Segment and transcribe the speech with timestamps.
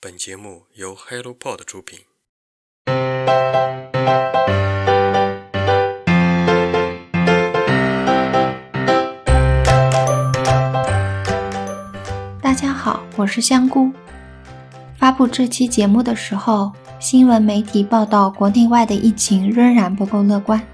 [0.00, 1.98] 本节目由 HelloPod 出品。
[12.40, 13.90] 大家好，我是香菇。
[14.96, 16.70] 发布这期节目的时候，
[17.00, 20.64] 新闻媒体报道国内外的疫情仍然不够乐观。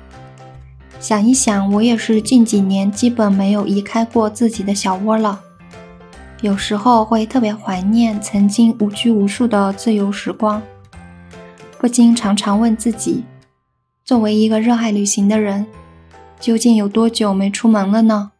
[1.01, 5.41] 想一想，我也是近几年基本没有移开过自己的小窝了。
[6.45, 10.61] 有时候会特别怀念曾经无拘无束的自由时光，
[11.79, 13.25] 不禁常常问自己：
[14.05, 15.67] 作为一个热爱旅行的人，
[16.39, 18.33] 究竟有多久没出门了呢？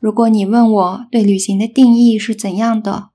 [0.00, 3.10] 如果你问我对旅行的定义是怎样的，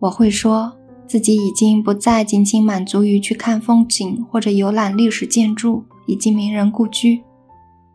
[0.00, 0.72] 我会说
[1.06, 7.22] 自己已经不再仅仅满足于去看风景或者游览历史建筑以及名人故居。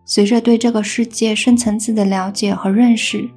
[0.05, 3.29] 随着对这个世界深层次的了解和认识。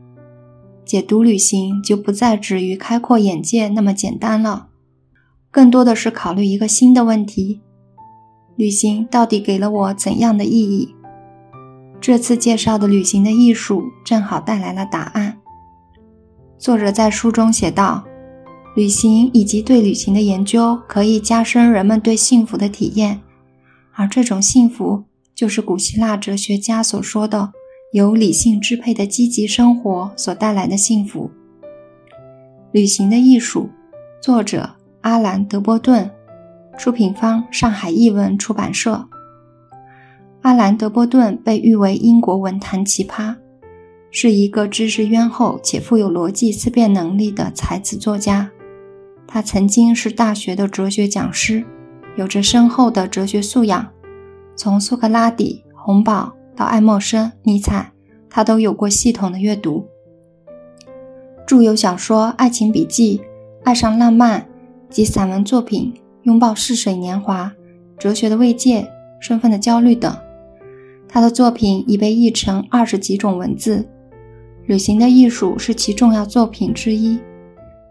[0.86, 4.68] 解读旅行就不再止于开阔眼界那么简单了，
[5.50, 7.60] 更多的是考虑一个新的问题：
[8.54, 10.95] 旅行到底给了我怎样的意义？
[12.01, 15.38] 这次介绍的旅行的艺术正好带来了答案。
[16.57, 18.04] 作者在书中写道
[18.76, 23.20] ：“旅行以及对旅行的研究可以加深人们对幸福的体验，
[23.95, 25.02] 而这种幸福
[25.34, 27.51] 就是古希腊哲学家所说的。”
[27.96, 31.30] 由理性支配的积极生活所带来的幸福。
[32.70, 33.70] 旅行的艺术，
[34.20, 34.68] 作者
[35.00, 36.10] 阿兰·德波顿，
[36.76, 39.08] 出品方上海译文出版社。
[40.42, 43.34] 阿兰·德波顿被誉为英国文坛奇葩，
[44.10, 48.50] 是一个知识渊厚且富有逻辑思辨能力的才子作家。
[49.26, 51.64] 他曾经是大学的哲学讲师，
[52.16, 53.88] 有着深厚的哲学素养，
[54.54, 56.34] 从苏格拉底、洪堡。
[56.57, 57.93] 到爱默生、尼采，
[58.30, 59.87] 他都有过系统的阅读，
[61.46, 63.18] 著有小说《爱情笔记》
[63.63, 64.41] 《爱上浪漫》
[64.88, 67.44] 及散文作品《拥抱逝水年华》
[68.00, 68.81] 《哲学的慰藉》
[69.21, 70.16] 《身份的焦虑》等。
[71.06, 73.78] 他的作品已被译成二十几种文字，
[74.66, 77.19] 《旅行的艺术》是其重要作品之一。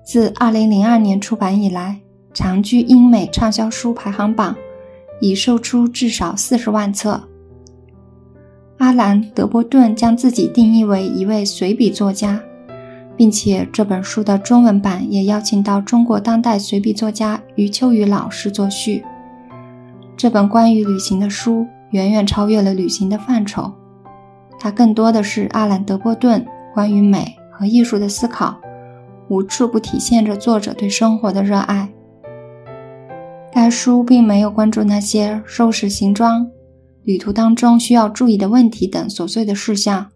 [0.04, 2.02] 自2002年出版以来，
[2.34, 4.56] 长居英美畅销书排行榜，
[5.22, 7.22] 已售出至少四十万册。
[8.78, 12.42] 阿兰·德波顿将自己定义为一位随笔作家，
[13.16, 19.04] 并且这本书的中文版也邀请到中国当代随笔作家余秋雨老师作序。
[20.18, 23.72] 这本关于旅行的书远远超越了旅行的范畴，
[24.60, 28.58] 它更多的是阿兰·德波顿关于美和艺术的思考，
[29.30, 31.90] 无处不体现着作者对生活的热爱。
[33.54, 36.46] 该书并没有关注那些收拾行装。
[37.06, 40.08] 旅途当中需要注意的问题等琐碎的事项，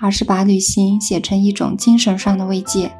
[0.00, 2.90] 而是把旅行写成一种精神上的慰藉，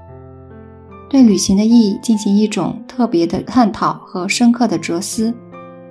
[1.09, 5.35] 对旅行的意义进行一种特别的探讨和深刻的哲思。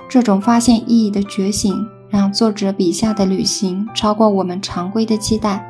[0.08, 1.76] 这种发现意义的觉醒，
[2.08, 5.66] 让作者笔下的旅行超过我们常规的期待，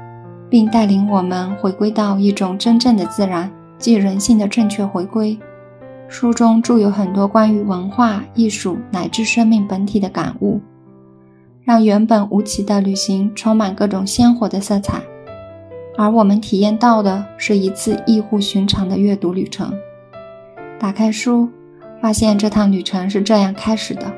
[0.50, 3.50] 并带领我们回归到一种真正的自然
[3.80, 5.40] 即人性的正确回归。
[6.09, 10.59] 书中著有很多关于文化艺术乃至生命本体的感悟。
[11.68, 15.02] 让原本无奇的旅行充满各种鲜活的色彩，
[15.98, 19.74] 而我们体验到的是一次异乎寻常的阅读旅程。
[20.80, 21.50] 打开书，
[22.02, 24.10] 发现这趟旅程是这样开始的：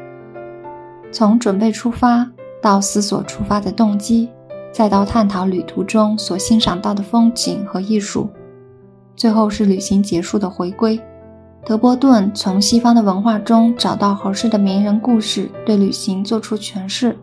[1.12, 2.30] 从准备出发，
[2.62, 4.30] 到思索出发的动机，
[4.72, 8.30] 再到探讨旅途中所欣赏到的风景和艺术，
[9.16, 11.02] 最后是旅行结束的回归。
[11.66, 17.18] 德波顿从西方的文化中找到合适的名人故事，对旅行做出诠释。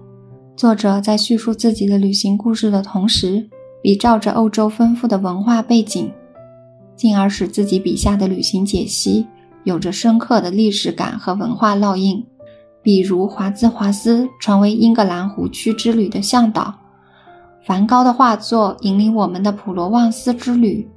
[0.56, 3.46] 作者在叙述自己的旅行故事的同时，
[3.82, 6.10] 比照着欧洲丰富的文化背景，
[6.96, 9.26] 进而使自己笔下的旅行解析
[9.64, 12.24] 有着深刻的历史感和文化烙印。
[12.82, 16.74] 比如华兹华斯成为英格兰湖区之旅的向导，
[17.66, 20.88] 梵高的画作引领我们的普罗旺斯之旅，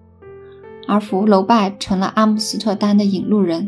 [0.88, 3.68] 而福楼拜成了阿姆斯特丹的引路人。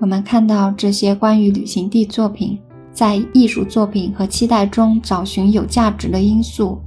[0.00, 2.58] 我们看到这些关于旅行地作品。
[2.98, 6.80] 在艺术作品和期待中找寻有价值的因素，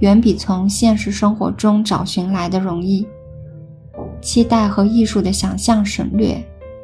[0.00, 3.06] 远比从现实生活中找寻来的容易。
[4.20, 6.36] 期待和艺术的想象省略、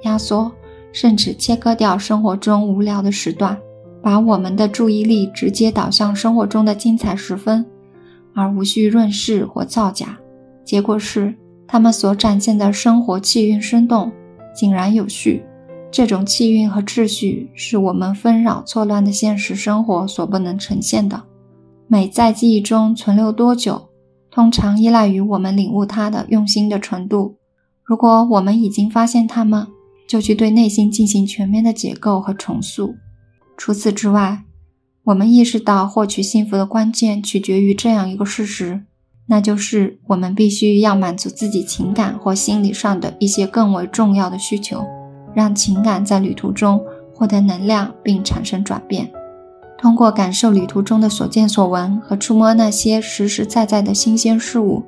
[0.04, 0.50] 压缩，
[0.94, 3.54] 甚至切割掉生活中无聊的时段，
[4.02, 7.62] 把我们的注意力直接导向生活中的精彩时分，
[8.34, 10.18] 而无需润饰或造假。
[10.64, 11.34] 结果是，
[11.68, 14.10] 他们所展现的生活气韵生动、
[14.56, 15.44] 井然有序。
[15.90, 21.24] 这种气韵和秩序是我们纷扰错乱的现实生活所不能呈现的。
[21.88, 23.88] 美在记忆中存留多久，
[24.30, 27.36] 通常依赖于我们领悟它的用心的程度。
[27.82, 29.66] 如果我们已经发现它们，
[30.06, 32.94] 就去对内心进行全面的解构和重塑。
[33.56, 34.44] 除此之外，
[35.04, 38.84] 我们意识到获取幸福的关键取决于这样一个事实，
[39.26, 44.84] 那就是我们必须要满足自己情感或心理上的一些更为重要的需求，
[45.34, 46.80] 让情感在旅途中
[47.14, 49.10] 获得能量并产生转变。
[49.78, 54.82] 通过感受旅途中的所见所闻和触摸那些实实在在的新鲜事物，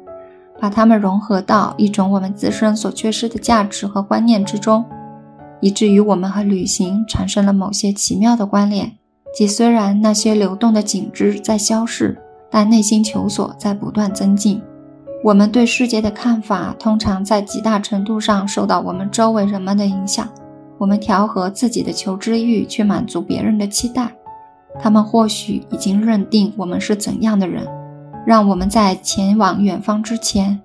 [0.60, 4.84] 把它们融合到一种我们自身所缺失的价值和观念之中，
[5.60, 8.92] 以至于我们和旅行产生了某些奇妙的关联。
[9.34, 14.60] 即虽然那些流动的景致在消逝，但内心求索在不断增进。
[15.24, 20.28] 我们对世界的看法通常在极大程度上受到我们周围人们的影响。
[20.78, 24.12] 我们调和自己的求知欲去满足别人的期待。
[24.80, 27.64] 他们或许已经认定我们是怎样的人，
[28.26, 30.60] 让我们在前往远方之前，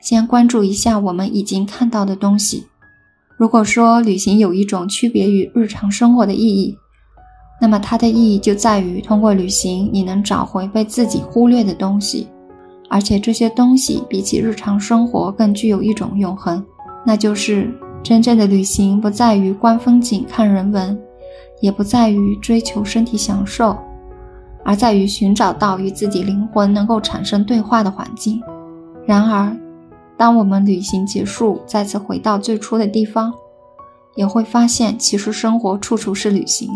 [0.00, 2.66] 先关注一下我们已经看到的东西。
[3.36, 6.76] 如果说旅行有一种区别于日常生活的意义，
[7.60, 12.26] 那么它的意义就在于通过旅行，你能找回被自己忽略的东西，
[12.90, 16.62] 而且这些东西比起日常生活更具有一种永恒。
[17.06, 17.72] 那就是
[18.02, 21.00] 真正的旅行不在于观风景、看人文。
[21.60, 23.76] 也不在于追求身体享受，
[24.64, 28.40] 而在于寻找到与自己灵魂能够产生对话的环境。
[29.04, 29.54] 然而，
[30.16, 33.30] 当我们旅行结束，再次回到最初的地方，
[34.14, 36.70] 也会发现，其实生活处处是旅行，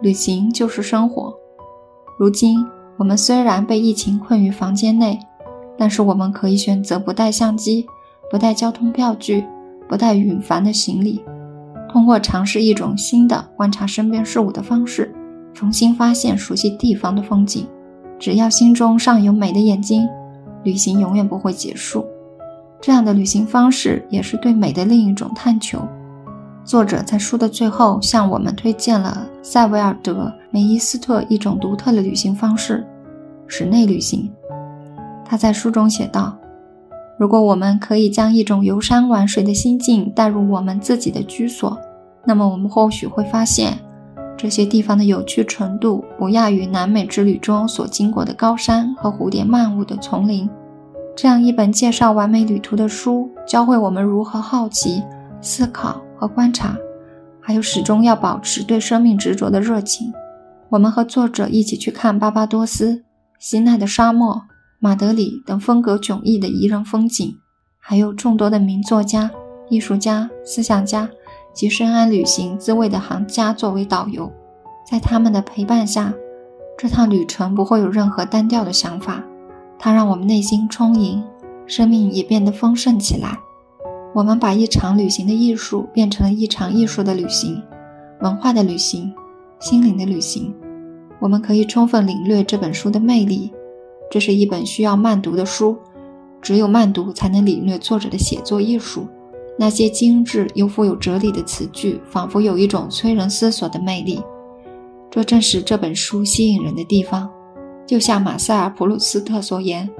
[0.00, 1.34] 旅行就是生活。
[2.18, 2.64] 如今，
[2.96, 5.18] 我们虽然被疫情困于房间内，
[5.78, 7.86] 但是我们可以选择不带相机，
[8.30, 9.44] 不带交通票据，
[9.88, 11.22] 不带允繁的行李。
[11.88, 15.14] 通过尝试一种新的观察身边事物的方式，
[15.54, 17.66] 重新发现熟悉地方的风景。
[18.18, 20.08] 只要心中尚有美的眼睛，
[20.64, 22.04] 旅行永远不会结束。
[22.80, 25.80] 这样的旅行方式也是对美的另一种探求。
[26.64, 30.12] 作者在书的最后向我们推荐了塞维尔德·
[30.50, 32.86] 梅伊斯特一种独特的旅行方式——
[33.48, 34.30] 室内旅行。
[35.28, 36.36] 他在书中写道。
[37.18, 41.76] 如果我们可以将一种游山玩水的心境带入我们自己的居所，
[42.24, 43.76] 那么我们或许会发现，
[44.36, 50.48] 这些地方的有趣程度不亚于南美之旅中所经过的高山和蝴蝶漫舞的丛林。
[51.16, 55.02] 这样一本介绍完美旅途的书，教会我们如何好奇、
[55.40, 56.76] 思考和观察，
[57.40, 60.12] 还有始终要保持对生命执着的热情。
[60.68, 63.02] 我们和作者一起去看巴巴多斯、
[63.40, 64.42] 西奈的沙漠。
[64.80, 67.36] 马德里等风格迥异的宜人风景，
[67.80, 69.28] 还有众多的名作家、
[69.68, 71.10] 艺术家、思想家
[71.52, 74.32] 及深谙旅行滋味的行家作为导游，
[74.88, 76.14] 在他们的陪伴下，
[76.78, 79.24] 这趟旅程不会有任何单调的想法。
[79.80, 81.24] 它让我们内心充盈，
[81.66, 83.36] 生命也变得丰盛起来。
[84.14, 87.60] 我们把一场旅行的艺术变成了一场艺术的旅行，
[88.20, 89.12] 文化的旅行，
[89.58, 90.54] 心灵的旅行。
[91.18, 93.52] 我们可以充分领略这本书的魅力。
[94.10, 95.76] 这是一本需要慢读的书，
[96.40, 99.06] 只有慢读才能领略作者的写作艺术。
[99.58, 104.22] 那些精致又富有哲理的词句，仿佛有一种催人思索的魅力。
[105.10, 107.28] 这正是这本书吸引人的地方。
[107.86, 109.90] 就像马塞尔·普鲁斯特所言：“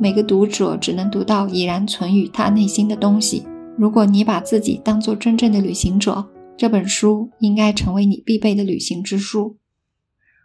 [0.00, 6.26] 每个读者只能读到已然存于他内心的东西。”如果你把自己当做真正的旅行者，
[6.56, 9.58] 这本书应该成为你必备的旅行之书。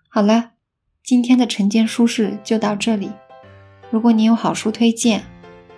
[0.09, 0.50] 好了。
[1.05, 3.09] 今天的晨间书事就到这里。
[3.93, 5.21] 如果你有好书推荐，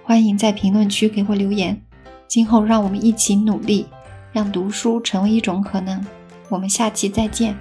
[0.02, 1.82] 欢迎在评论区给我留言。
[2.30, 3.88] 今后让我们一起努力，
[4.32, 6.02] 让读书成为一种可能。
[6.48, 7.58] 我们下期再见。